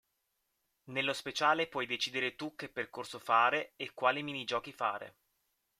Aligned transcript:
Nello 0.85 1.13
speciale 1.13 1.67
puoi 1.67 1.85
decidere 1.85 2.35
tu 2.35 2.55
che 2.55 2.69
percorso 2.69 3.19
fare 3.19 3.73
e 3.75 3.93
quali 3.93 4.23
minigiochi 4.23 4.73
fare. 4.73 5.15